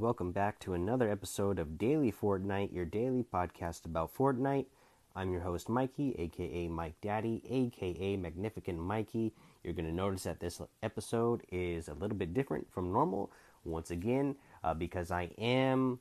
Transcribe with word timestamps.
Welcome 0.00 0.32
back 0.32 0.58
to 0.60 0.74
another 0.74 1.10
episode 1.10 1.58
of 1.58 1.78
Daily 1.78 2.12
Fortnite, 2.12 2.70
your 2.70 2.84
daily 2.84 3.24
podcast 3.32 3.86
about 3.86 4.14
Fortnite. 4.14 4.66
I'm 5.14 5.32
your 5.32 5.40
host, 5.40 5.70
Mikey, 5.70 6.14
aka 6.18 6.68
Mike 6.68 6.96
Daddy, 7.00 7.42
aka 7.48 8.16
Magnificent 8.18 8.78
Mikey. 8.78 9.32
You're 9.64 9.72
going 9.72 9.86
to 9.86 9.94
notice 9.94 10.24
that 10.24 10.38
this 10.38 10.60
episode 10.82 11.44
is 11.50 11.88
a 11.88 11.94
little 11.94 12.16
bit 12.16 12.34
different 12.34 12.70
from 12.70 12.92
normal, 12.92 13.32
once 13.64 13.90
again, 13.90 14.36
uh, 14.62 14.74
because 14.74 15.10
I 15.10 15.30
am 15.38 15.98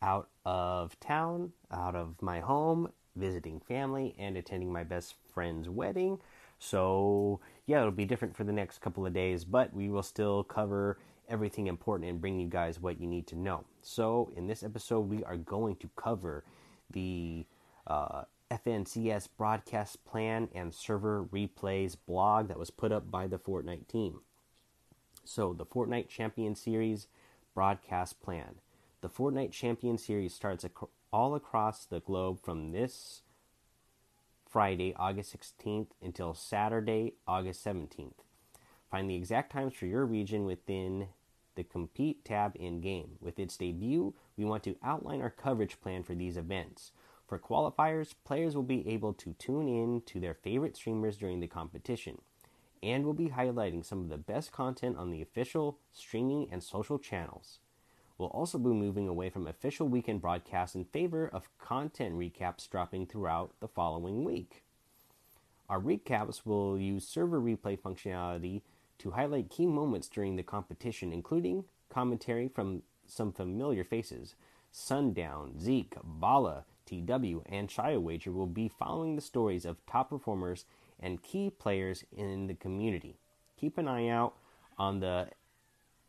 out 0.00 0.30
of 0.46 0.98
town, 0.98 1.52
out 1.70 1.94
of 1.94 2.22
my 2.22 2.40
home, 2.40 2.90
visiting 3.14 3.60
family, 3.60 4.14
and 4.18 4.38
attending 4.38 4.72
my 4.72 4.84
best 4.84 5.16
friend's 5.34 5.68
wedding. 5.68 6.18
So, 6.58 7.40
yeah, 7.66 7.80
it'll 7.80 7.90
be 7.90 8.06
different 8.06 8.34
for 8.34 8.44
the 8.44 8.52
next 8.52 8.80
couple 8.80 9.04
of 9.04 9.12
days, 9.12 9.44
but 9.44 9.74
we 9.74 9.90
will 9.90 10.02
still 10.02 10.44
cover 10.44 10.96
everything 11.28 11.66
important 11.66 12.10
and 12.10 12.20
bring 12.20 12.38
you 12.38 12.48
guys 12.48 12.80
what 12.80 13.00
you 13.00 13.06
need 13.06 13.26
to 13.28 13.36
know. 13.36 13.64
So, 13.82 14.32
in 14.36 14.46
this 14.46 14.62
episode, 14.62 15.08
we 15.08 15.24
are 15.24 15.36
going 15.36 15.76
to 15.76 15.90
cover 15.96 16.44
the 16.90 17.46
uh, 17.86 18.22
FNCS 18.50 19.28
broadcast 19.36 20.04
plan 20.04 20.48
and 20.54 20.74
server 20.74 21.24
replays 21.24 21.96
blog 22.06 22.48
that 22.48 22.58
was 22.58 22.70
put 22.70 22.92
up 22.92 23.10
by 23.10 23.26
the 23.26 23.38
Fortnite 23.38 23.88
team. 23.88 24.20
So, 25.24 25.52
the 25.52 25.66
Fortnite 25.66 26.08
Champion 26.08 26.54
Series 26.54 27.08
broadcast 27.54 28.20
plan. 28.20 28.56
The 29.00 29.08
Fortnite 29.08 29.52
Champion 29.52 29.98
Series 29.98 30.34
starts 30.34 30.64
ac- 30.64 30.90
all 31.12 31.34
across 31.34 31.84
the 31.84 32.00
globe 32.00 32.40
from 32.42 32.72
this 32.72 33.22
Friday, 34.48 34.94
August 34.96 35.36
16th 35.36 35.88
until 36.02 36.34
Saturday, 36.34 37.14
August 37.26 37.64
17th. 37.64 38.12
Find 38.94 39.10
the 39.10 39.16
exact 39.16 39.50
times 39.50 39.74
for 39.74 39.86
your 39.86 40.06
region 40.06 40.44
within 40.44 41.08
the 41.56 41.64
Compete 41.64 42.24
tab 42.24 42.52
in 42.54 42.80
game. 42.80 43.16
With 43.20 43.40
its 43.40 43.56
debut, 43.56 44.14
we 44.36 44.44
want 44.44 44.62
to 44.62 44.76
outline 44.84 45.20
our 45.20 45.30
coverage 45.30 45.80
plan 45.80 46.04
for 46.04 46.14
these 46.14 46.36
events. 46.36 46.92
For 47.26 47.36
qualifiers, 47.36 48.14
players 48.24 48.54
will 48.54 48.62
be 48.62 48.88
able 48.88 49.12
to 49.14 49.32
tune 49.32 49.66
in 49.66 50.02
to 50.02 50.20
their 50.20 50.34
favorite 50.34 50.76
streamers 50.76 51.16
during 51.16 51.40
the 51.40 51.48
competition, 51.48 52.20
and 52.84 53.04
we'll 53.04 53.14
be 53.14 53.30
highlighting 53.30 53.84
some 53.84 54.00
of 54.00 54.10
the 54.10 54.16
best 54.16 54.52
content 54.52 54.96
on 54.96 55.10
the 55.10 55.22
official 55.22 55.80
streaming 55.92 56.46
and 56.52 56.62
social 56.62 57.00
channels. 57.00 57.58
We'll 58.16 58.28
also 58.28 58.58
be 58.58 58.68
moving 58.68 59.08
away 59.08 59.28
from 59.28 59.48
official 59.48 59.88
weekend 59.88 60.20
broadcasts 60.20 60.76
in 60.76 60.84
favor 60.84 61.26
of 61.26 61.48
content 61.58 62.14
recaps 62.14 62.70
dropping 62.70 63.08
throughout 63.08 63.54
the 63.58 63.66
following 63.66 64.22
week. 64.22 64.62
Our 65.68 65.80
recaps 65.80 66.42
will 66.44 66.78
use 66.78 67.08
server 67.08 67.40
replay 67.40 67.76
functionality 67.76 68.62
to 68.98 69.12
highlight 69.12 69.50
key 69.50 69.66
moments 69.66 70.08
during 70.08 70.36
the 70.36 70.42
competition, 70.42 71.12
including 71.12 71.64
commentary 71.88 72.48
from 72.48 72.82
some 73.06 73.32
familiar 73.32 73.84
faces. 73.84 74.34
Sundown, 74.70 75.58
Zeke, 75.60 75.96
Bala, 76.02 76.64
TW, 76.86 77.42
and 77.46 77.68
Shia 77.68 78.00
Wager 78.00 78.32
will 78.32 78.46
be 78.46 78.68
following 78.68 79.14
the 79.16 79.22
stories 79.22 79.64
of 79.64 79.84
top 79.86 80.10
performers 80.10 80.64
and 81.00 81.22
key 81.22 81.50
players 81.50 82.04
in 82.16 82.46
the 82.46 82.54
community. 82.54 83.16
Keep 83.56 83.78
an 83.78 83.88
eye 83.88 84.08
out 84.08 84.34
on 84.78 85.00
the 85.00 85.28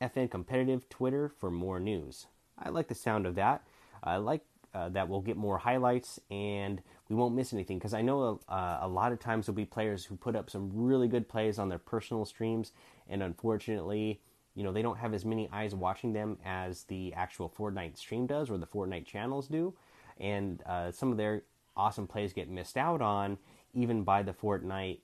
FN 0.02 0.30
Competitive 0.30 0.89
Twitter 0.89 1.30
for 1.30 1.52
more 1.52 1.80
news. 1.80 2.27
I 2.58 2.70
like 2.70 2.88
the 2.88 2.95
sound 2.95 3.25
of 3.25 3.36
that. 3.36 3.64
I 4.03 4.17
like 4.17 4.42
uh, 4.73 4.89
that 4.89 5.08
we'll 5.08 5.22
get 5.22 5.38
more 5.38 5.58
highlights 5.58 6.20
and 6.30 6.81
we 7.09 7.16
won't 7.16 7.36
miss 7.36 7.53
anything 7.53 7.78
because 7.78 7.94
I 7.94 8.02
know 8.02 8.39
uh, 8.50 8.80
a 8.81 8.88
lot 8.88 9.11
of 9.11 9.20
times 9.20 9.45
there'll 9.45 9.56
be 9.56 9.66
players 9.66 10.06
who 10.06 10.16
put 10.16 10.36
up 10.36 10.50
some 10.50 10.72
really 10.73 11.08
good 11.08 11.30
plays 11.30 11.59
on 11.59 11.70
their 11.70 11.80
personal 11.80 12.25
streams, 12.25 12.72
and 13.08 13.22
unfortunately, 13.22 14.22
you 14.56 14.64
know, 14.64 14.72
they 14.72 14.81
don't 14.81 14.98
have 14.98 15.14
as 15.14 15.26
many 15.26 15.49
eyes 15.52 15.76
watching 15.76 16.14
them 16.14 16.38
as 16.44 16.83
the 16.83 17.14
actual 17.14 17.49
Fortnite 17.55 17.98
stream 17.98 18.26
does 18.26 18.49
or 18.49 18.58
the 18.58 18.67
Fortnite 18.67 19.05
channels 19.05 19.48
do, 19.48 19.73
and 20.20 20.64
uh, 20.65 20.92
some 20.92 21.11
of 21.11 21.17
their 21.17 21.44
awesome 21.77 22.08
plays 22.08 22.33
get 22.33 22.49
missed 22.49 22.77
out 22.77 23.02
on 23.02 23.38
even 23.73 24.04
by 24.04 24.23
the 24.23 24.33
Fortnite 24.33 24.99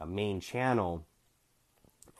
uh, 0.00 0.06
main 0.06 0.40
channel, 0.40 1.04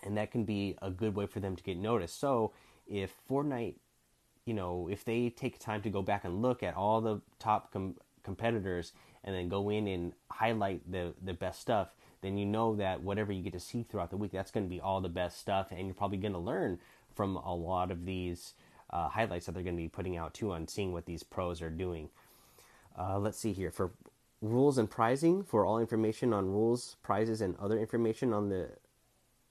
and 0.02 0.16
that 0.16 0.30
can 0.30 0.44
be 0.44 0.76
a 0.82 0.90
good 0.90 1.14
way 1.14 1.26
for 1.26 1.40
them 1.40 1.56
to 1.56 1.62
get 1.62 1.78
noticed. 1.78 2.18
So 2.20 2.52
if 2.86 3.14
Fortnite 3.28 3.76
you 4.46 4.54
know, 4.54 4.88
if 4.90 5.04
they 5.04 5.28
take 5.28 5.58
time 5.58 5.82
to 5.82 5.90
go 5.90 6.00
back 6.00 6.24
and 6.24 6.40
look 6.40 6.62
at 6.62 6.74
all 6.76 7.00
the 7.00 7.20
top 7.38 7.72
com- 7.72 7.96
competitors 8.26 8.92
and 9.24 9.34
then 9.34 9.48
go 9.48 9.70
in 9.70 9.88
and 9.88 10.12
highlight 10.30 10.80
the 10.90 11.14
the 11.24 11.32
best 11.32 11.60
stuff, 11.60 11.94
then 12.20 12.36
you 12.36 12.44
know 12.44 12.76
that 12.76 13.02
whatever 13.02 13.32
you 13.32 13.42
get 13.42 13.54
to 13.54 13.60
see 13.60 13.82
throughout 13.82 14.10
the 14.10 14.16
week, 14.18 14.32
that's 14.32 14.50
going 14.50 14.66
to 14.66 14.70
be 14.70 14.80
all 14.80 15.00
the 15.00 15.08
best 15.08 15.38
stuff, 15.40 15.68
and 15.70 15.86
you're 15.86 15.94
probably 15.94 16.18
going 16.18 16.34
to 16.34 16.38
learn 16.38 16.78
from 17.14 17.36
a 17.36 17.54
lot 17.54 17.90
of 17.90 18.04
these 18.04 18.52
uh, 18.90 19.08
highlights 19.08 19.46
that 19.46 19.52
they're 19.52 19.62
going 19.62 19.76
to 19.76 19.82
be 19.82 19.88
putting 19.88 20.16
out 20.16 20.34
too 20.34 20.52
on 20.52 20.68
seeing 20.68 20.92
what 20.92 21.06
these 21.06 21.22
pros 21.22 21.62
are 21.62 21.70
doing. 21.70 22.10
Uh, 22.98 23.18
let's 23.18 23.38
see 23.38 23.52
here 23.52 23.70
for 23.70 23.92
rules 24.42 24.78
and 24.78 24.90
pricing. 24.90 25.42
For 25.42 25.64
all 25.64 25.78
information 25.78 26.32
on 26.32 26.46
rules, 26.46 26.96
prizes, 27.02 27.40
and 27.40 27.56
other 27.56 27.78
information 27.78 28.32
on 28.32 28.48
the 28.48 28.70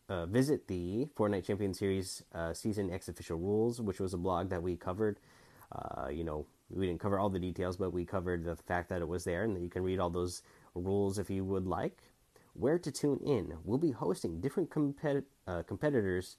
uh, 0.07 0.25
visit 0.27 0.67
the 0.67 1.07
Fortnite 1.17 1.45
Champion 1.45 1.73
Series 1.73 2.23
uh, 2.33 2.53
Season 2.53 2.91
X 2.91 3.07
official 3.07 3.37
rules, 3.37 3.81
which 3.81 3.99
was 3.99 4.13
a 4.13 4.17
blog 4.17 4.49
that 4.49 4.61
we 4.61 4.75
covered. 4.75 5.19
Uh, 5.71 6.09
you 6.09 6.23
know, 6.23 6.45
we 6.69 6.87
didn't 6.87 6.99
cover 6.99 7.19
all 7.19 7.29
the 7.29 7.39
details, 7.39 7.77
but 7.77 7.93
we 7.93 8.05
covered 8.05 8.43
the 8.43 8.55
fact 8.55 8.89
that 8.89 9.01
it 9.01 9.07
was 9.07 9.23
there, 9.23 9.43
and 9.43 9.55
that 9.55 9.61
you 9.61 9.69
can 9.69 9.83
read 9.83 9.99
all 9.99 10.09
those 10.09 10.41
rules 10.73 11.17
if 11.17 11.29
you 11.29 11.43
would 11.43 11.67
like. 11.67 11.99
Where 12.53 12.79
to 12.79 12.91
tune 12.91 13.19
in? 13.19 13.57
We'll 13.63 13.77
be 13.77 13.91
hosting 13.91 14.39
different 14.39 14.71
uh, 15.47 15.63
competitors 15.63 16.37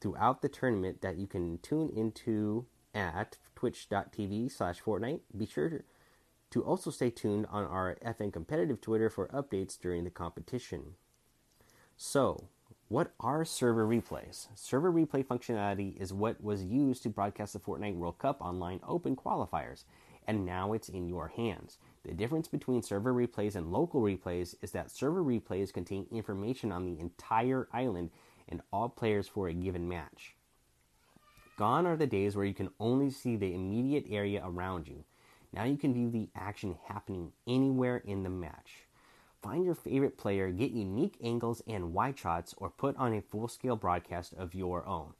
throughout 0.00 0.42
the 0.42 0.48
tournament 0.48 1.00
that 1.02 1.16
you 1.16 1.26
can 1.26 1.58
tune 1.58 1.90
into 1.94 2.66
at 2.94 3.38
twitch.tv 3.54 4.50
slash 4.50 4.82
Fortnite. 4.82 5.20
Be 5.36 5.46
sure 5.46 5.84
to 6.50 6.62
also 6.62 6.90
stay 6.90 7.10
tuned 7.10 7.46
on 7.50 7.64
our 7.64 7.96
FN 8.04 8.32
competitive 8.32 8.80
Twitter 8.80 9.08
for 9.08 9.28
updates 9.28 9.80
during 9.80 10.04
the 10.04 10.10
competition. 10.10 10.94
So, 11.96 12.48
what 12.92 13.14
are 13.20 13.42
server 13.42 13.86
replays? 13.86 14.48
Server 14.54 14.92
replay 14.92 15.24
functionality 15.24 15.98
is 15.98 16.12
what 16.12 16.44
was 16.44 16.62
used 16.62 17.02
to 17.02 17.08
broadcast 17.08 17.54
the 17.54 17.58
Fortnite 17.58 17.96
World 17.96 18.18
Cup 18.18 18.42
online 18.42 18.80
open 18.86 19.16
qualifiers, 19.16 19.84
and 20.26 20.44
now 20.44 20.74
it's 20.74 20.90
in 20.90 21.08
your 21.08 21.28
hands. 21.28 21.78
The 22.04 22.12
difference 22.12 22.48
between 22.48 22.82
server 22.82 23.14
replays 23.14 23.56
and 23.56 23.72
local 23.72 24.02
replays 24.02 24.56
is 24.60 24.72
that 24.72 24.90
server 24.90 25.24
replays 25.24 25.72
contain 25.72 26.04
information 26.12 26.70
on 26.70 26.84
the 26.84 27.00
entire 27.00 27.66
island 27.72 28.10
and 28.46 28.60
all 28.70 28.90
players 28.90 29.26
for 29.26 29.48
a 29.48 29.54
given 29.54 29.88
match. 29.88 30.34
Gone 31.56 31.86
are 31.86 31.96
the 31.96 32.06
days 32.06 32.36
where 32.36 32.44
you 32.44 32.52
can 32.52 32.68
only 32.78 33.08
see 33.08 33.36
the 33.36 33.54
immediate 33.54 34.04
area 34.10 34.42
around 34.44 34.86
you. 34.86 35.02
Now 35.54 35.64
you 35.64 35.78
can 35.78 35.94
view 35.94 36.10
the 36.10 36.28
action 36.36 36.76
happening 36.88 37.32
anywhere 37.46 38.02
in 38.04 38.22
the 38.22 38.28
match. 38.28 38.84
Find 39.42 39.64
your 39.64 39.74
favorite 39.74 40.16
player, 40.16 40.50
get 40.52 40.70
unique 40.70 41.16
angles 41.22 41.62
and 41.66 41.92
wide 41.92 42.16
shots, 42.16 42.54
or 42.58 42.70
put 42.70 42.96
on 42.96 43.12
a 43.12 43.20
full 43.20 43.48
scale 43.48 43.74
broadcast 43.74 44.34
of 44.34 44.54
your 44.54 44.86
own. 44.86 45.14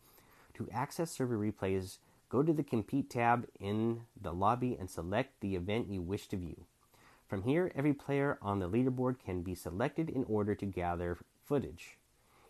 To 0.54 0.68
access 0.72 1.10
server 1.10 1.36
replays, 1.36 1.98
go 2.28 2.42
to 2.42 2.52
the 2.52 2.62
Compete 2.62 3.10
tab 3.10 3.48
in 3.58 4.02
the 4.20 4.32
lobby 4.32 4.76
and 4.78 4.88
select 4.88 5.40
the 5.40 5.56
event 5.56 5.90
you 5.90 6.00
wish 6.00 6.28
to 6.28 6.36
view. 6.36 6.66
From 7.26 7.42
here, 7.42 7.72
every 7.74 7.94
player 7.94 8.38
on 8.40 8.60
the 8.60 8.68
leaderboard 8.68 9.18
can 9.18 9.42
be 9.42 9.56
selected 9.56 10.08
in 10.08 10.24
order 10.28 10.54
to 10.54 10.66
gather 10.66 11.18
footage. 11.44 11.96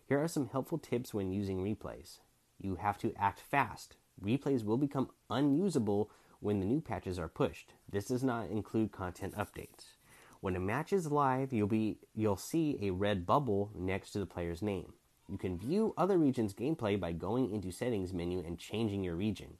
Here 0.07 0.21
are 0.21 0.27
some 0.27 0.49
helpful 0.49 0.77
tips 0.77 1.13
when 1.13 1.31
using 1.31 1.63
replays. 1.63 2.19
You 2.61 2.75
have 2.75 2.99
to 2.99 3.13
act 3.17 3.39
fast. 3.39 3.95
Replays 4.23 4.63
will 4.63 4.77
become 4.77 5.09
unusable 5.29 6.11
when 6.39 6.59
the 6.59 6.65
new 6.65 6.81
patches 6.81 7.17
are 7.17 7.27
pushed. 7.29 7.73
This 7.89 8.05
does 8.05 8.23
not 8.23 8.49
include 8.49 8.91
content 8.91 9.35
updates. 9.35 9.93
When 10.43 10.57
a 10.57 10.59
match 10.59 10.91
is 10.91 11.09
live, 11.09 11.53
you'll 11.53 11.69
be 11.69 11.99
you'll 12.13 12.35
see 12.35 12.77
a 12.81 12.89
red 12.89 13.25
bubble 13.25 13.71
next 13.73 14.11
to 14.11 14.19
the 14.19 14.25
player's 14.25 14.61
name. 14.61 14.91
You 15.29 15.37
can 15.37 15.57
view 15.57 15.93
other 15.95 16.17
regions' 16.17 16.53
gameplay 16.53 16.99
by 16.99 17.13
going 17.13 17.49
into 17.49 17.71
settings 17.71 18.11
menu 18.11 18.43
and 18.45 18.59
changing 18.59 19.05
your 19.05 19.15
region. 19.15 19.53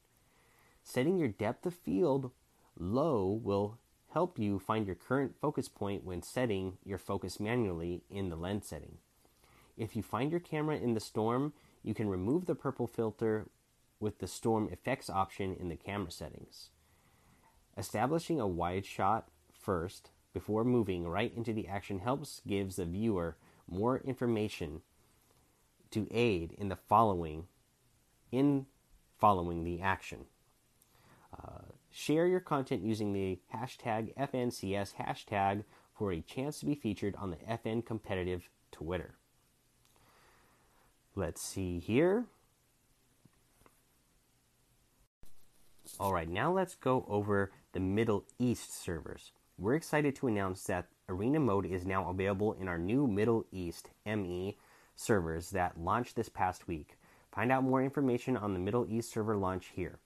Setting 0.83 1.17
your 1.17 1.29
depth 1.29 1.65
of 1.65 1.73
field 1.73 2.31
low 2.77 3.39
will 3.41 3.77
help 4.09 4.37
you 4.37 4.59
find 4.59 4.85
your 4.85 4.97
current 4.97 5.35
focus 5.39 5.69
point 5.69 6.03
when 6.03 6.21
setting 6.21 6.77
your 6.83 6.97
focus 6.97 7.39
manually 7.39 8.03
in 8.09 8.27
the 8.27 8.35
lens 8.35 8.67
setting. 8.67 8.97
If 9.77 9.95
you 9.95 10.03
find 10.03 10.31
your 10.31 10.41
camera 10.41 10.75
in 10.75 10.95
the 10.95 10.99
storm, 10.99 11.53
you 11.81 11.93
can 11.93 12.09
remove 12.09 12.45
the 12.45 12.55
purple 12.55 12.87
filter 12.87 13.47
with 14.01 14.19
the 14.19 14.27
storm 14.27 14.67
effects 14.69 15.09
option 15.09 15.55
in 15.57 15.69
the 15.69 15.77
camera 15.77 16.11
settings. 16.11 16.71
Establishing 17.77 18.41
a 18.41 18.47
wide 18.47 18.85
shot 18.85 19.29
first 19.53 20.09
before 20.33 20.63
moving 20.63 21.07
right 21.07 21.33
into 21.35 21.53
the 21.53 21.67
action 21.67 21.99
helps 21.99 22.41
gives 22.47 22.75
the 22.75 22.85
viewer 22.85 23.37
more 23.69 23.99
information 23.99 24.81
to 25.91 26.07
aid 26.11 26.53
in 26.57 26.69
the 26.69 26.75
following 26.75 27.45
in 28.31 28.65
following 29.19 29.63
the 29.63 29.79
action. 29.79 30.25
Uh, 31.31 31.61
share 31.91 32.27
your 32.27 32.39
content 32.39 32.83
using 32.83 33.13
the 33.13 33.39
hashtag 33.53 34.13
FNCS 34.15 34.95
hashtag 34.95 35.63
for 35.93 36.11
a 36.11 36.21
chance 36.21 36.59
to 36.59 36.65
be 36.65 36.75
featured 36.75 37.15
on 37.17 37.29
the 37.29 37.37
FN 37.37 37.85
competitive 37.85 38.49
Twitter. 38.71 39.15
Let's 41.15 41.41
see 41.41 41.79
here. 41.79 42.25
All 45.99 46.11
right, 46.11 46.27
now 46.27 46.51
let's 46.51 46.73
go 46.73 47.05
over 47.07 47.51
the 47.73 47.79
Middle 47.79 48.25
East 48.39 48.75
servers. 48.83 49.31
We're 49.59 49.75
excited 49.75 50.15
to 50.15 50.27
announce 50.27 50.63
that 50.63 50.87
Arena 51.07 51.39
Mode 51.39 51.67
is 51.67 51.85
now 51.85 52.09
available 52.09 52.53
in 52.53 52.67
our 52.67 52.79
new 52.79 53.05
Middle 53.05 53.45
East 53.51 53.91
ME 54.03 54.57
servers 54.95 55.51
that 55.51 55.79
launched 55.79 56.15
this 56.15 56.27
past 56.27 56.67
week. 56.67 56.97
Find 57.31 57.51
out 57.51 57.63
more 57.63 57.83
information 57.83 58.35
on 58.35 58.53
the 58.53 58.59
Middle 58.59 58.87
East 58.89 59.11
server 59.11 59.37
launch 59.37 59.71
here. 59.75 59.99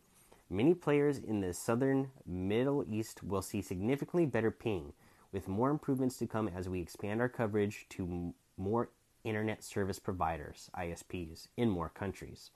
Many 0.49 0.73
players 0.73 1.17
in 1.17 1.39
the 1.39 1.53
southern 1.53 2.09
Middle 2.25 2.83
East 2.89 3.23
will 3.23 3.41
see 3.41 3.61
significantly 3.61 4.25
better 4.25 4.51
ping, 4.51 4.91
with 5.31 5.47
more 5.47 5.69
improvements 5.69 6.17
to 6.17 6.27
come 6.27 6.49
as 6.49 6.67
we 6.67 6.81
expand 6.81 7.21
our 7.21 7.29
coverage 7.29 7.85
to 7.91 8.33
more 8.57 8.89
internet 9.23 9.63
service 9.63 9.97
providers, 9.97 10.69
ISPs, 10.77 11.47
in 11.55 11.69
more 11.69 11.89
countries. 11.89 12.51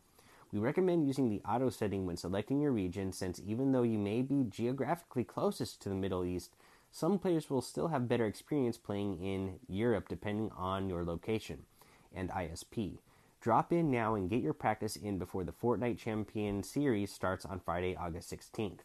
We 0.52 0.60
recommend 0.60 1.08
using 1.08 1.30
the 1.30 1.42
auto 1.48 1.70
setting 1.70 2.06
when 2.06 2.18
selecting 2.18 2.60
your 2.60 2.74
region 2.74 3.14
since 3.14 3.42
even 3.46 3.72
though 3.72 3.84
you 3.84 3.98
may 3.98 4.22
be 4.22 4.44
geographically 4.50 5.24
closest 5.24 5.82
to 5.82 5.90
the 5.90 5.96
Middle 5.96 6.26
East, 6.26 6.54
some 6.92 7.18
players 7.18 7.50
will 7.50 7.62
still 7.62 7.88
have 7.88 8.10
better 8.10 8.26
experience 8.26 8.78
playing 8.78 9.24
in 9.24 9.60
Europe 9.68 10.10
depending 10.10 10.52
on 10.58 10.90
your 10.90 11.04
location 11.06 11.66
and 12.14 12.30
ISP. 12.30 13.00
Drop 13.40 13.72
in 13.72 13.90
now 13.90 14.14
and 14.14 14.30
get 14.30 14.44
your 14.44 14.54
practice 14.54 14.96
in 14.96 15.18
before 15.18 15.44
the 15.44 15.54
Fortnite 15.54 15.98
Champion 15.98 16.62
Series 16.62 17.12
starts 17.12 17.46
on 17.46 17.60
Friday, 17.60 17.96
August 17.96 18.32
16th. 18.32 18.80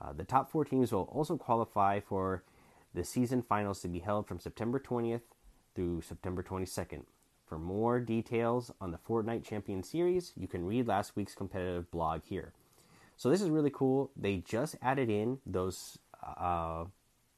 Uh, 0.00 0.12
the 0.12 0.22
top 0.22 0.50
four 0.50 0.64
teams 0.64 0.92
will 0.92 1.10
also 1.12 1.36
qualify 1.36 1.98
for 1.98 2.44
the 2.94 3.02
season 3.02 3.42
finals 3.42 3.80
to 3.80 3.88
be 3.88 3.98
held 3.98 4.28
from 4.28 4.38
September 4.38 4.78
20th 4.78 5.22
through 5.74 6.02
September 6.02 6.42
22nd. 6.42 7.04
For 7.46 7.58
more 7.58 8.00
details 8.00 8.70
on 8.80 8.92
the 8.92 8.98
Fortnite 8.98 9.44
Champion 9.44 9.82
Series, 9.82 10.32
you 10.36 10.46
can 10.46 10.64
read 10.64 10.86
last 10.86 11.16
week's 11.16 11.34
competitive 11.34 11.90
blog 11.90 12.22
here. 12.24 12.52
So 13.16 13.30
this 13.30 13.42
is 13.42 13.50
really 13.50 13.70
cool. 13.70 14.10
They 14.16 14.36
just 14.36 14.76
added 14.82 15.10
in 15.10 15.38
those 15.46 15.98
uh, 16.22 16.84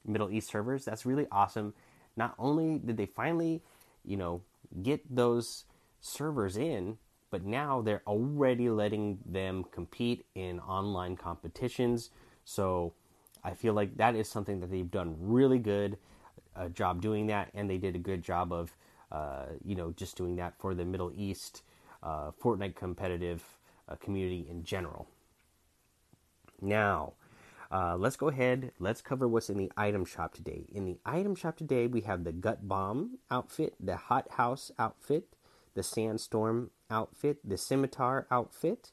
Middle 0.06 0.30
East 0.30 0.48
servers. 0.48 0.84
That's 0.84 1.06
really 1.06 1.26
awesome. 1.30 1.74
Not 2.16 2.34
only 2.38 2.78
did 2.78 2.96
they 2.96 3.06
finally, 3.06 3.62
you 4.04 4.16
know, 4.16 4.42
get 4.82 5.02
those 5.14 5.64
servers 6.00 6.56
in, 6.56 6.98
but 7.30 7.44
now 7.44 7.82
they're 7.82 8.02
already 8.06 8.70
letting 8.70 9.18
them 9.26 9.64
compete 9.70 10.24
in 10.34 10.60
online 10.60 11.16
competitions. 11.16 12.10
So 12.44 12.94
I 13.44 13.54
feel 13.54 13.74
like 13.74 13.96
that 13.96 14.14
is 14.14 14.28
something 14.28 14.60
that 14.60 14.70
they've 14.70 14.90
done 14.90 15.16
really 15.18 15.58
good 15.58 15.98
uh, 16.54 16.68
job 16.68 17.02
doing 17.02 17.26
that, 17.26 17.50
and 17.54 17.68
they 17.68 17.78
did 17.78 17.94
a 17.94 17.98
good 17.98 18.22
job 18.22 18.52
of 18.52 18.76
uh, 19.12 19.46
you 19.64 19.74
know, 19.74 19.92
just 19.92 20.16
doing 20.16 20.36
that 20.36 20.58
for 20.58 20.74
the 20.74 20.84
Middle 20.84 21.12
East 21.16 21.62
uh, 22.02 22.30
Fortnite 22.42 22.74
competitive 22.74 23.42
uh, 23.88 23.94
community 23.96 24.46
in 24.50 24.64
general. 24.64 25.06
Now, 26.60 27.12
uh, 27.70 27.96
let's 27.96 28.16
go 28.16 28.28
ahead. 28.28 28.72
Let's 28.78 29.02
cover 29.02 29.26
what's 29.26 29.50
in 29.50 29.58
the 29.58 29.72
item 29.76 30.04
shop 30.04 30.34
today. 30.34 30.66
In 30.72 30.84
the 30.84 30.98
item 31.04 31.34
shop 31.34 31.56
today, 31.56 31.86
we 31.86 32.02
have 32.02 32.24
the 32.24 32.32
Gut 32.32 32.68
Bomb 32.68 33.18
outfit, 33.30 33.74
the 33.80 33.96
Hot 33.96 34.30
House 34.32 34.70
outfit, 34.78 35.34
the 35.74 35.82
Sandstorm 35.82 36.70
outfit, 36.90 37.38
the 37.44 37.56
Scimitar 37.56 38.26
outfit, 38.30 38.92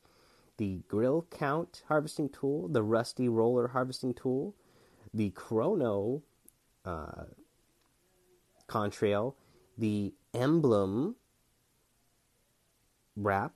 the 0.57 0.81
Grill 0.87 1.27
Count 1.29 1.83
harvesting 1.87 2.29
tool, 2.29 2.67
the 2.67 2.83
Rusty 2.83 3.29
Roller 3.29 3.69
harvesting 3.69 4.13
tool, 4.13 4.55
the 5.13 5.29
Chrono 5.31 6.23
uh, 6.83 7.25
contrail, 8.67 9.35
the 9.77 10.13
emblem 10.33 11.15
wrap, 13.15 13.53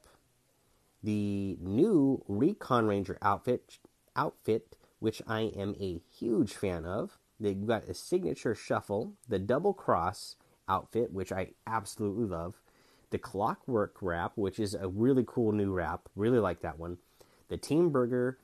the 1.03 1.57
new 1.59 2.23
Recon 2.27 2.87
Ranger 2.87 3.17
outfit, 3.21 3.79
outfit, 4.15 4.76
which 4.99 5.21
I 5.27 5.41
am 5.55 5.75
a 5.79 6.01
huge 6.17 6.53
fan 6.53 6.85
of. 6.85 7.17
They've 7.39 7.67
got 7.67 7.87
a 7.87 7.93
signature 7.93 8.55
shuffle, 8.55 9.13
the 9.27 9.39
double 9.39 9.73
cross 9.73 10.35
outfit, 10.67 11.11
which 11.11 11.31
I 11.31 11.51
absolutely 11.65 12.25
love, 12.25 12.55
the 13.11 13.17
clockwork 13.17 13.95
wrap, 14.01 14.33
which 14.35 14.59
is 14.59 14.73
a 14.73 14.87
really 14.87 15.23
cool 15.25 15.51
new 15.51 15.71
wrap, 15.71 16.09
really 16.15 16.39
like 16.39 16.61
that 16.61 16.79
one, 16.79 16.97
the 17.47 17.57
Team 17.57 17.89
Burger 17.89 18.37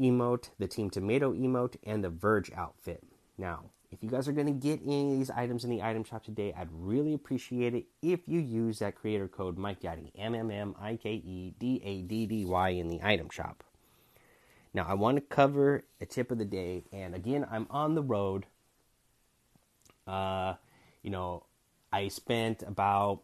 emote, 0.00 0.50
the 0.58 0.68
Team 0.68 0.90
Tomato 0.90 1.32
emote, 1.32 1.76
and 1.84 2.02
the 2.02 2.10
Verge 2.10 2.50
outfit. 2.52 3.02
Now, 3.36 3.64
if 3.90 4.02
you 4.02 4.10
guys 4.10 4.28
are 4.28 4.32
going 4.32 4.46
to 4.46 4.52
get 4.52 4.80
any 4.84 5.12
of 5.12 5.18
these 5.18 5.30
items 5.30 5.64
in 5.64 5.70
the 5.70 5.82
item 5.82 6.04
shop 6.04 6.24
today, 6.24 6.52
I'd 6.56 6.68
really 6.72 7.14
appreciate 7.14 7.74
it 7.74 7.86
if 8.02 8.20
you 8.26 8.40
use 8.40 8.78
that 8.80 8.96
creator 8.96 9.28
code 9.28 9.58
Mike 9.58 9.80
Daddy, 9.80 10.12
M 10.16 10.34
M 10.34 10.50
M 10.50 10.74
I 10.80 10.96
K 10.96 11.10
E 11.12 11.54
D 11.58 11.80
A 11.84 12.02
D 12.02 12.26
D 12.26 12.44
Y 12.44 12.68
in 12.70 12.88
the 12.88 13.00
item 13.02 13.28
shop. 13.30 13.62
Now, 14.76 14.84
I 14.86 14.92
want 14.92 15.16
to 15.16 15.22
cover 15.22 15.86
a 16.02 16.04
tip 16.04 16.30
of 16.30 16.36
the 16.36 16.44
day, 16.44 16.84
and 16.92 17.14
again, 17.14 17.46
I'm 17.50 17.66
on 17.70 17.94
the 17.94 18.02
road. 18.02 18.44
Uh, 20.06 20.56
you 21.02 21.08
know, 21.08 21.44
I 21.90 22.08
spent 22.08 22.62
about 22.62 23.22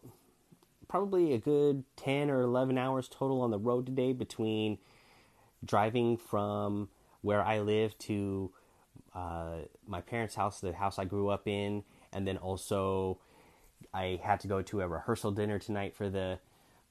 probably 0.87 1.31
a 1.31 1.37
good 1.37 1.83
10 1.95 2.31
or 2.31 2.41
11 2.41 2.79
hours 2.79 3.07
total 3.07 3.41
on 3.41 3.51
the 3.51 3.59
road 3.59 3.85
today 3.85 4.13
between 4.13 4.79
driving 5.63 6.17
from 6.17 6.89
where 7.21 7.43
I 7.43 7.59
live 7.59 7.95
to 7.99 8.51
uh, 9.13 9.57
my 9.85 10.01
parents' 10.01 10.33
house, 10.33 10.59
the 10.59 10.73
house 10.73 10.97
I 10.97 11.05
grew 11.05 11.29
up 11.29 11.47
in, 11.47 11.83
and 12.11 12.27
then 12.27 12.37
also 12.37 13.19
I 13.93 14.19
had 14.23 14.39
to 14.39 14.47
go 14.47 14.63
to 14.63 14.81
a 14.81 14.87
rehearsal 14.87 15.29
dinner 15.31 15.59
tonight 15.59 15.95
for 15.95 16.09
the 16.09 16.39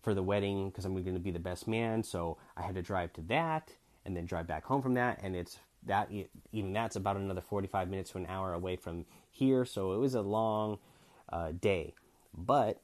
for 0.03 0.15
the 0.15 0.23
wedding 0.23 0.71
because 0.71 0.85
I'm 0.85 0.93
going 0.95 1.15
to 1.15 1.19
be 1.19 1.33
the 1.33 1.41
best 1.41 1.67
man. 1.67 2.05
So 2.05 2.39
I 2.57 2.63
had 2.63 2.77
to 2.77 2.83
drive 2.83 3.13
to 3.15 3.23
that 3.23 3.73
and 4.05 4.17
then 4.17 4.27
drive 4.27 4.47
back 4.47 4.65
home 4.65 4.83
from 4.83 4.95
that, 4.95 5.21
and 5.23 5.37
it's 5.37 5.59
that 5.85 6.11
even 6.53 6.73
that's 6.73 6.97
about 6.97 7.17
another 7.17 7.41
45 7.41 7.89
minutes 7.89 8.11
to 8.13 8.19
an 8.19 8.27
hour 8.27 8.55
away 8.55 8.77
from 8.77 9.05
here. 9.31 9.65
So 9.65 9.93
it 9.93 9.99
was 9.99 10.15
a 10.15 10.23
long 10.23 10.79
uh, 11.33 11.53
day, 11.61 11.95
but 12.37 12.81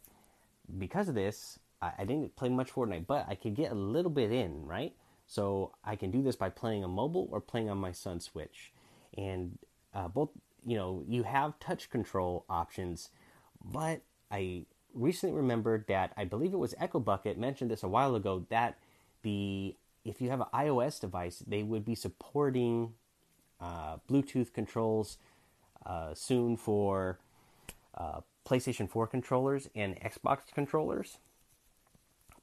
because 0.79 1.09
of 1.09 1.15
this, 1.15 1.59
I, 1.81 1.93
I 1.99 2.05
didn't 2.05 2.37
play 2.37 2.49
much 2.49 2.73
Fortnite, 2.73 3.07
but 3.07 3.27
I 3.29 3.35
could 3.35 3.55
get 3.55 3.71
a 3.71 3.77
little 3.77 4.11
bit 4.11 4.33
in, 4.33 4.67
right? 4.67 4.95
So 5.27 5.73
I 5.85 5.95
can 5.95 6.11
do 6.11 6.23
this 6.23 6.37
by 6.37 6.49
playing 6.49 6.83
a 6.83 6.89
mobile 6.89 7.29
or 7.31 7.41
playing 7.41 7.69
on 7.71 7.79
my 7.79 7.93
son's 7.93 8.25
Switch 8.25 8.73
and 9.17 9.59
uh, 9.95 10.09
both 10.09 10.31
you 10.67 10.77
know 10.77 11.05
you 11.09 11.23
have 11.23 11.59
touch 11.61 11.91
control 11.91 12.45
options, 12.49 13.11
but 13.65 14.01
I 14.31 14.65
recently 14.95 15.35
remembered 15.35 15.87
that 15.89 16.13
I 16.17 16.25
believe 16.25 16.53
it 16.53 16.59
was 16.59 16.75
Echo 16.79 17.01
Bucket 17.01 17.39
mentioned 17.39 17.71
this 17.71 17.83
a 17.83 17.89
while 17.89 18.15
ago 18.15 18.47
that 18.49 18.79
the 19.23 19.75
if 20.09 20.21
you 20.21 20.31
have 20.31 20.41
an 20.41 20.47
iOS 20.55 21.01
device, 21.01 21.43
they 21.47 21.63
would 21.63 21.85
be 21.85 21.95
supporting 21.95 22.95
uh, 23.61 23.97
Bluetooth 24.09 24.53
controls 24.53 25.19
uh, 25.85 26.15
soon 26.15 26.57
for 26.57 27.19
uh, 27.97 28.21
PlayStation 28.47 28.89
4 28.89 29.07
controllers 29.07 29.69
and 29.75 29.99
Xbox 30.01 30.53
controllers. 30.55 31.19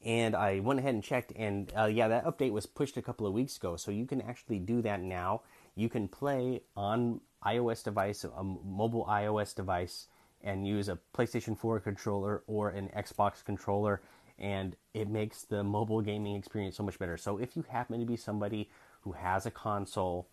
And 0.03 0.35
I 0.35 0.59
went 0.59 0.79
ahead 0.79 0.93
and 0.93 1.03
checked, 1.03 1.33
and 1.35 1.71
uh, 1.75 1.85
yeah, 1.85 2.07
that 2.09 2.25
update 2.25 2.51
was 2.51 2.67
pushed 2.67 2.95
a 2.95 3.01
couple 3.01 3.25
of 3.25 3.33
weeks 3.33 3.57
ago, 3.57 3.75
so 3.75 3.89
you 3.89 4.05
can 4.05 4.21
actually 4.21 4.59
do 4.59 4.81
that 4.83 5.01
now 5.01 5.41
you 5.75 5.89
can 5.89 6.07
play 6.07 6.61
on 6.75 7.19
iOS 7.45 7.83
device, 7.83 8.23
a 8.23 8.43
mobile 8.43 9.05
iOS 9.05 9.53
device, 9.53 10.07
and 10.41 10.65
use 10.65 10.89
a 10.89 10.97
PlayStation 11.15 11.57
4 11.57 11.79
controller 11.81 12.43
or 12.47 12.69
an 12.69 12.89
Xbox 12.95 13.43
controller, 13.43 14.01
and 14.37 14.75
it 14.93 15.09
makes 15.09 15.43
the 15.43 15.63
mobile 15.63 16.01
gaming 16.01 16.35
experience 16.35 16.75
so 16.75 16.83
much 16.83 16.99
better. 16.99 17.17
So 17.17 17.37
if 17.37 17.55
you 17.55 17.63
happen 17.69 17.99
to 17.99 18.05
be 18.05 18.17
somebody 18.17 18.69
who 19.01 19.13
has 19.13 19.45
a 19.45 19.51
console 19.51 20.27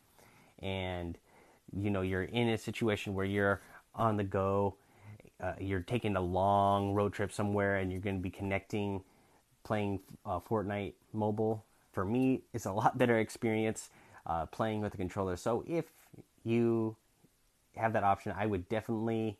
and 0.61 1.19
you 1.73 1.91
know 1.91 2.03
you're 2.03 2.25
in 2.25 2.49
a 2.49 2.59
situation 2.59 3.15
where 3.15 3.25
you're 3.25 3.61
on 3.95 4.17
the 4.17 4.25
go, 4.25 4.77
uh, 5.43 5.55
you're 5.59 5.81
taking 5.81 6.17
a 6.17 6.21
long 6.21 6.95
road 6.95 7.13
trip 7.13 7.33
somewhere, 7.33 7.77
and 7.77 7.91
you're 7.91 8.01
going 8.01 8.17
to 8.17 8.23
be 8.23 8.31
connecting, 8.31 9.03
playing 9.65 10.01
uh, 10.25 10.39
Fortnite 10.41 10.95
mobile. 11.13 11.65
For 11.93 12.05
me, 12.05 12.43
it's 12.55 12.67
a 12.67 12.73
lot 12.73 12.97
better 12.97 13.19
experience 13.19 13.91
uh, 14.27 14.47
playing 14.47 14.81
with 14.81 14.93
the 14.93 14.99
controller. 14.99 15.37
So 15.37 15.65
if 15.67 15.87
you 16.45 16.97
have 17.77 17.93
that 17.93 18.05
option, 18.05 18.33
I 18.37 18.47
would 18.47 18.69
definitely 18.69 19.37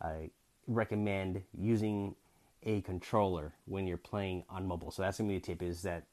uh, 0.00 0.28
recommend 0.66 1.42
using 1.58 2.14
a 2.62 2.80
controller 2.82 3.54
when 3.66 3.86
you're 3.86 3.96
playing 3.96 4.44
on 4.48 4.66
mobile. 4.66 4.90
So 4.90 5.02
that's 5.02 5.18
gonna 5.18 5.28
be 5.28 5.36
a 5.36 5.40
tip: 5.40 5.62
is 5.62 5.82
that 5.82 6.04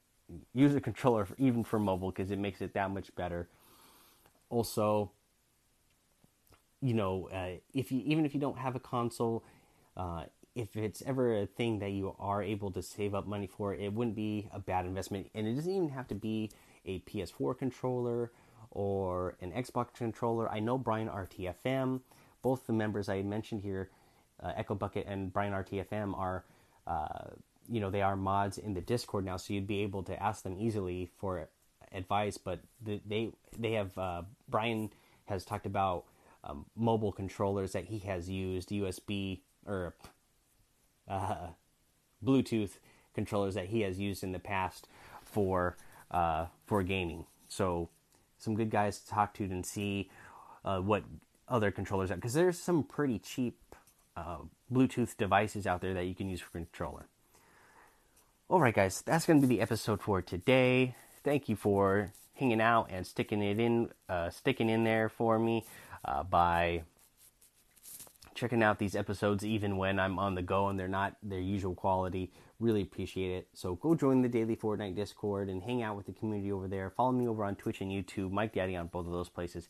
use 0.53 0.75
a 0.75 0.81
controller 0.81 1.25
for, 1.25 1.35
even 1.37 1.63
for 1.63 1.79
mobile 1.79 2.11
because 2.11 2.31
it 2.31 2.39
makes 2.39 2.61
it 2.61 2.73
that 2.73 2.91
much 2.91 3.13
better. 3.15 3.47
Also, 4.49 5.11
you 6.81 6.93
know, 6.93 7.29
uh, 7.29 7.59
if 7.73 7.91
you 7.91 8.01
even 8.05 8.25
if 8.25 8.33
you 8.33 8.39
don't 8.39 8.57
have 8.57 8.75
a 8.75 8.79
console, 8.79 9.43
uh, 9.97 10.25
if 10.55 10.75
it's 10.77 11.01
ever 11.05 11.41
a 11.41 11.45
thing 11.45 11.79
that 11.79 11.91
you 11.91 12.15
are 12.17 12.41
able 12.41 12.71
to 12.71 12.81
save 12.81 13.13
up 13.13 13.27
money 13.27 13.47
for, 13.47 13.73
it 13.73 13.93
wouldn't 13.93 14.15
be 14.15 14.47
a 14.53 14.59
bad 14.59 14.85
investment. 14.85 15.29
And 15.35 15.45
it 15.47 15.53
doesn't 15.55 15.71
even 15.71 15.89
have 15.89 16.07
to 16.07 16.15
be 16.15 16.51
a 16.85 16.99
PS4 16.99 17.57
controller 17.57 18.31
or 18.71 19.35
an 19.41 19.51
Xbox 19.51 19.93
controller. 19.93 20.49
I 20.49 20.59
know 20.59 20.77
Brian 20.77 21.09
RTFM, 21.09 22.01
both 22.41 22.67
the 22.67 22.73
members 22.73 23.09
I 23.09 23.21
mentioned 23.21 23.61
here, 23.61 23.89
uh, 24.41 24.51
Echo 24.55 24.75
Bucket 24.75 25.05
and 25.07 25.31
Brian 25.31 25.53
RTFM, 25.53 26.17
are 26.17 26.43
uh, 26.87 27.29
you 27.67 27.79
know 27.79 27.89
they 27.89 28.01
are 28.01 28.15
mods 28.15 28.57
in 28.57 28.73
the 28.73 28.81
Discord 28.81 29.25
now, 29.25 29.37
so 29.37 29.53
you'd 29.53 29.67
be 29.67 29.81
able 29.81 30.03
to 30.03 30.21
ask 30.21 30.43
them 30.43 30.55
easily 30.59 31.09
for 31.17 31.47
advice, 31.91 32.37
but 32.37 32.59
they 32.81 33.31
they 33.57 33.71
have 33.73 33.97
uh, 33.97 34.21
Brian 34.49 34.91
has 35.25 35.43
talked 35.43 35.65
about 35.65 36.05
um, 36.43 36.65
mobile 36.75 37.11
controllers 37.11 37.71
that 37.73 37.85
he 37.85 37.99
has 37.99 38.29
used, 38.29 38.69
USB 38.69 39.39
or 39.65 39.95
uh, 41.07 41.47
Bluetooth 42.23 42.77
controllers 43.13 43.55
that 43.55 43.67
he 43.67 43.81
has 43.81 43.99
used 43.99 44.23
in 44.23 44.31
the 44.31 44.39
past 44.39 44.87
for 45.23 45.77
uh, 46.11 46.45
for 46.65 46.83
gaming. 46.83 47.25
So 47.47 47.89
some 48.37 48.55
good 48.55 48.69
guys 48.69 48.99
to 48.99 49.07
talk 49.07 49.33
to 49.35 49.43
and 49.45 49.65
see 49.65 50.09
uh, 50.63 50.79
what 50.79 51.03
other 51.47 51.71
controllers 51.71 52.11
are 52.11 52.15
because 52.15 52.33
there's 52.33 52.59
some 52.59 52.83
pretty 52.83 53.19
cheap 53.19 53.75
uh, 54.15 54.37
Bluetooth 54.71 55.17
devices 55.17 55.67
out 55.67 55.81
there 55.81 55.93
that 55.93 56.05
you 56.05 56.15
can 56.15 56.29
use 56.29 56.41
for 56.41 56.51
controller. 56.51 57.05
All 58.47 58.59
right, 58.59 58.73
guys, 58.73 59.01
that's 59.01 59.25
going 59.25 59.41
to 59.41 59.47
be 59.47 59.55
the 59.55 59.61
episode 59.61 60.01
for 60.01 60.21
today. 60.21 60.95
Thank 61.23 61.49
you 61.49 61.55
for 61.55 62.11
hanging 62.35 62.61
out 62.61 62.89
and 62.91 63.05
sticking 63.05 63.41
it 63.41 63.59
in, 63.59 63.89
uh, 64.07 64.29
sticking 64.29 64.69
in 64.69 64.83
there 64.83 65.09
for 65.09 65.39
me 65.39 65.65
uh, 66.03 66.23
by 66.23 66.83
checking 68.35 68.61
out 68.61 68.77
these 68.77 68.95
episodes 68.95 69.45
even 69.45 69.77
when 69.77 69.99
I'm 69.99 70.19
on 70.19 70.35
the 70.35 70.41
go 70.41 70.67
and 70.67 70.77
they're 70.77 70.87
not 70.87 71.15
their 71.23 71.39
usual 71.39 71.73
quality. 71.73 72.31
Really 72.59 72.81
appreciate 72.81 73.31
it. 73.31 73.47
So 73.53 73.75
go 73.75 73.95
join 73.95 74.21
the 74.21 74.29
Daily 74.29 74.55
Fortnite 74.55 74.95
Discord 74.95 75.49
and 75.49 75.63
hang 75.63 75.81
out 75.81 75.97
with 75.97 76.05
the 76.05 76.13
community 76.13 76.51
over 76.51 76.67
there. 76.67 76.89
Follow 76.89 77.13
me 77.13 77.27
over 77.27 77.43
on 77.43 77.55
Twitch 77.55 77.81
and 77.81 77.91
YouTube, 77.91 78.31
Mike 78.31 78.53
Daddy 78.53 78.75
on 78.75 78.87
both 78.87 79.07
of 79.07 79.11
those 79.11 79.29
places. 79.29 79.69